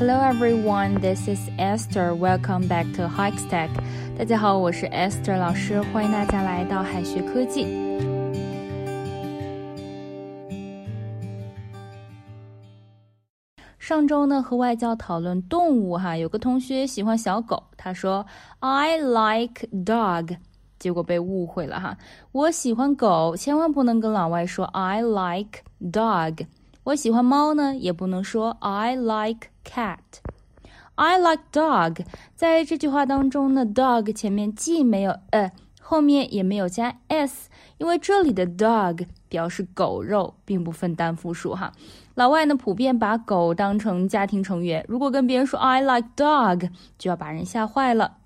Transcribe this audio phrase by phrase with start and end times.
[0.00, 2.14] Hello everyone, this is Esther.
[2.14, 3.68] Welcome back to Hikestack.
[4.16, 7.66] 大家好，我是 Esther 老师，欢迎大家来到海学科技。
[13.78, 18.24] 上周呢，和外教讨论动物哈，有个同学喜欢小狗，他说
[18.60, 20.34] I like dog，
[20.78, 21.98] 结果被误会了哈。
[22.32, 25.60] 我喜欢狗，千万不能跟老外说 I like
[25.92, 26.46] dog。
[26.90, 29.98] 我喜欢猫呢，也不能说 I like cat。
[30.96, 32.04] I like dog。
[32.34, 41.72] 在这句话当中呢，dog 前面既没有呃，后面也没有加 s，因为这里的 dog 表示狗肉，并不分单复数哈。
[42.16, 48.16] 老外呢普遍把狗当成家庭成员，如果跟别人说 I like dog，就要把人吓坏了。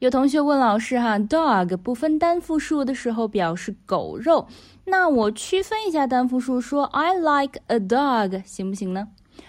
[0.00, 4.46] 有同学问老师哈，dog 不分单复数的时候表示狗肉，
[4.84, 9.08] 那我区分一下单复数，说 I like a dog 行不行呢？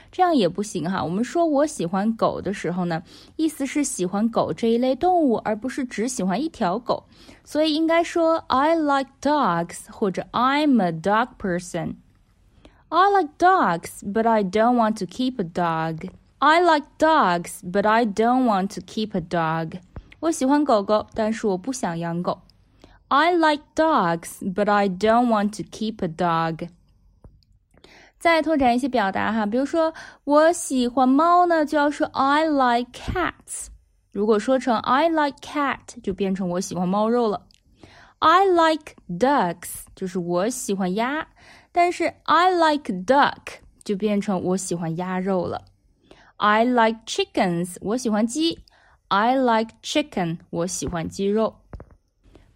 [0.09, 1.03] 这样也不行哈。
[1.03, 3.03] 我们说我喜欢狗的时候呢，
[3.36, 7.03] 意思是喜欢狗这一类动物，而不是只喜欢一条狗，
[7.44, 15.06] 所以应该说 I like dogs 或者 I'm a dog person。I like dogs, but I don't want to
[15.06, 16.09] keep a dog.
[16.39, 19.80] I like dogs, but I don't want to keep a dog.
[20.23, 22.42] 我喜欢狗狗，但是我不想养狗。
[23.09, 26.69] I like dogs, but I don't want to keep a dog.
[28.20, 29.92] 再拓展一些表达哈，比如说
[30.23, 33.67] 我喜欢猫呢，就要说 I like cats。
[34.12, 37.48] 如果说成 I like cat，就变成我喜欢猫肉了。
[38.20, 41.27] I like ducks，就是我喜欢鸭，
[41.73, 45.64] 但是 I like duck 就变成我喜欢鸭肉了。
[46.36, 48.61] I like chickens，我喜欢鸡。
[49.12, 51.55] I like chicken，我喜欢鸡肉。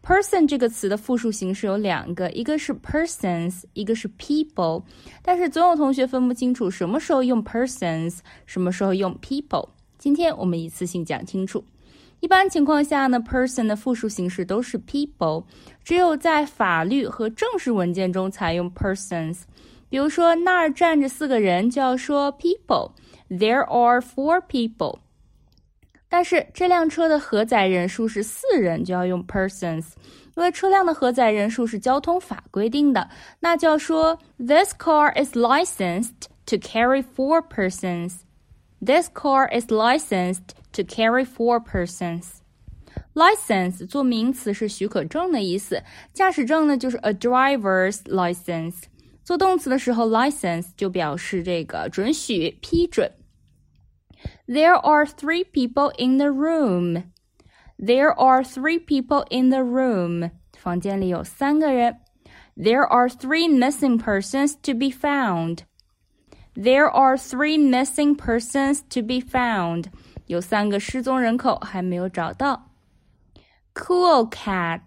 [0.02, 4.82] Person 这个词的复数形式有两个，一个是 persons，一个是 people。
[5.20, 9.68] 但是总有同学分不清楚什么时候用 persons，什么时候用 people。
[9.98, 11.62] 今天我们一次性讲清楚。
[12.20, 15.44] 一般情况下呢，person 的复数形式都是 people，
[15.84, 19.42] 只有在法律和正式文件中才用 persons。
[19.90, 25.00] 比如说那儿站着四个人，就要说 people，there are four people。
[26.08, 29.86] 但是这辆车的荷载人数是四人，就要用 persons，
[30.36, 33.08] 因为车辆的荷载人数是交通法规定的，
[33.40, 38.20] 那就要说 This car is licensed to carry four persons.
[38.84, 42.24] This car is licensed to carry four persons.
[43.14, 48.82] License 做名词是许可证的意思，驾驶证呢就是 a driver's license。
[49.24, 53.10] 做动词的时候，license 就表示这个准许、批准。
[54.47, 57.11] There are three people in the room.
[57.77, 60.31] There are three people in the room.
[60.57, 61.97] 房间里有三个人。
[62.55, 65.63] There are three missing persons to be found.
[66.53, 69.85] There are three missing persons to be found.
[70.27, 72.71] 有三个失踪人口还没有找到。
[73.73, 74.81] Cool cat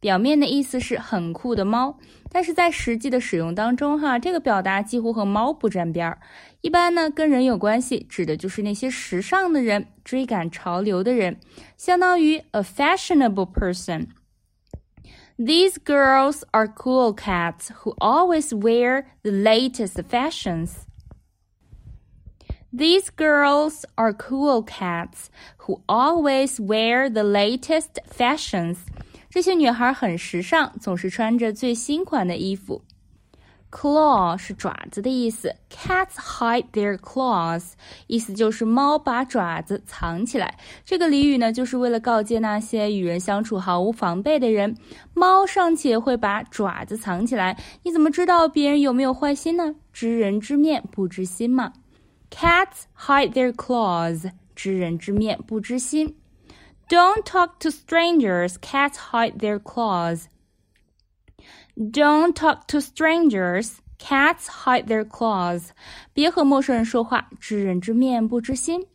[0.00, 1.98] 表面的意思是很酷的猫，
[2.30, 6.18] 但是在实际的使用当中，哈，这个表达几乎和猫不沾边儿。
[6.60, 11.38] 一般呢，跟人有关系，指的就是那些时尚的人、追赶潮流的人，
[11.76, 20.70] 相当于 a fashionable person。These girls are cool cats who always wear the latest fashions.
[22.74, 25.26] These girls are cool cats
[25.66, 28.78] who always wear the latest fashions.
[29.37, 32.81] 这些女孩很时尚，总是穿着最新款的衣服。
[33.69, 37.73] Claw 是爪子的意思，Cats hide their claws，
[38.07, 40.57] 意思就是猫把爪子藏起来。
[40.83, 44.75] 这个俚语呢，就是为了告诫那些与人相处毫无防备的人，
[45.13, 49.75] 猫尚且会把爪子藏起来，你怎么知道别人有没有坏心呢？
[49.93, 51.73] 知人知面不知心嘛。
[52.31, 56.15] Cats hide their claws，知人知面不知心。
[56.89, 58.57] Don't talk to strangers.
[58.61, 60.27] Cats hide their claws.
[61.75, 63.79] Don't talk to strangers.
[63.99, 65.71] Cats hide their claws.
[66.13, 68.85] 别和陌生人说话，知人知面不知心。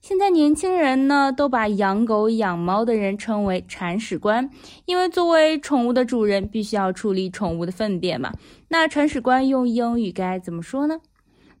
[0.00, 4.48] 现在年轻人呢，都把养狗养猫的人称为铲屎官，
[4.84, 8.32] 因为作为宠物的主人，必须要处理宠物的粪便嘛。
[8.68, 11.00] 那铲屎官用英语该怎么说呢？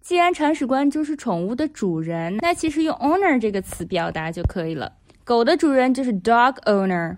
[0.00, 4.92] 既然铲屎官就是宠物的主人，那其实用 owner 这个词表达就可以了。
[5.25, 7.17] 狗的主人就是 dog owner，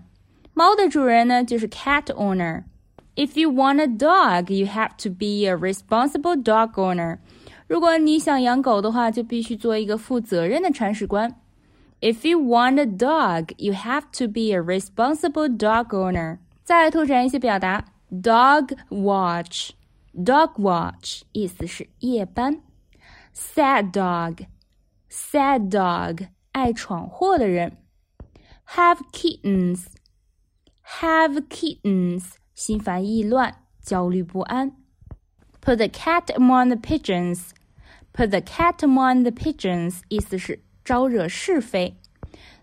[0.52, 7.18] 猫的主人呢就是 cat owner。If you want a dog, you have to be a responsible dog owner。
[7.66, 11.34] 如果你想养狗的话，就必须做一个负责任的铲屎官。
[12.00, 16.38] If you want a dog, you have to be a responsible dog owner。
[16.62, 22.60] 再拓展一些表达，dog watch，dog watch 意思是夜班。
[23.34, 24.46] Sad dog。
[25.10, 27.76] sad dog，爱闯祸的人。
[28.76, 29.86] Have kittens,
[31.00, 32.24] have kittens，
[32.54, 34.72] 心烦意乱，焦虑不安。
[35.60, 37.50] Put the cat among the pigeons,
[38.12, 41.96] put the cat among the pigeons，意思是招惹是非。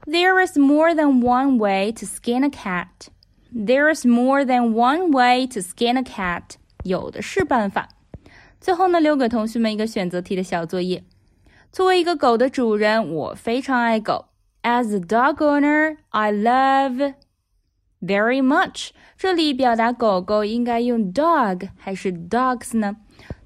[0.06, 3.10] There is more than one way to skin a cat.
[3.54, 6.56] There is more than one way to skin a cat.
[6.84, 7.90] 有的是办法。
[8.60, 11.04] 最后呢，留给同学们一个选择题的小作业。
[11.72, 14.26] 作为一个狗的主人，我非常爱狗。
[14.69, 17.15] As a dog owner, I love
[18.03, 18.89] very much。
[19.17, 22.97] 这里表达狗狗应该用 dog 还是 dogs 呢？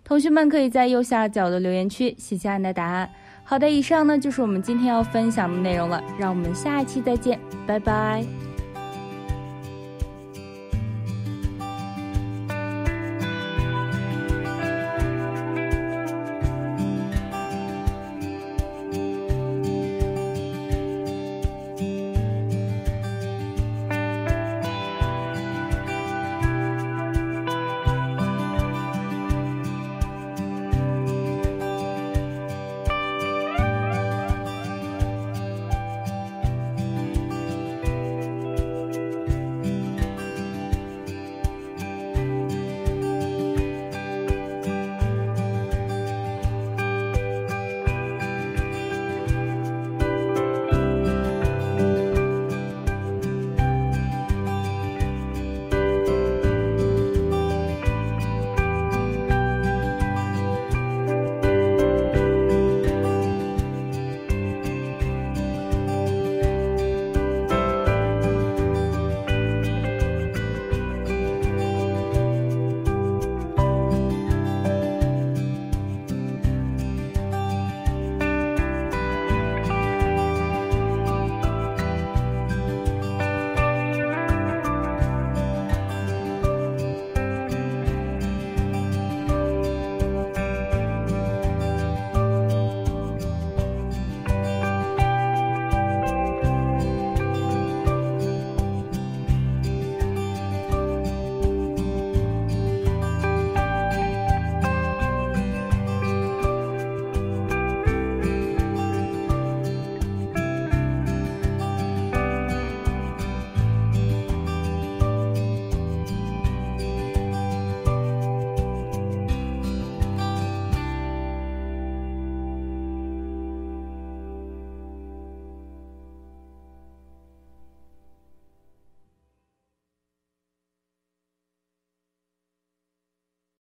[0.03, 3.11] 同学们可以在右下角的留言区写下你的答案。
[3.45, 8.50] 好的，以上呢就是我们今天要分享的内容了，让我们下一期再见，拜拜。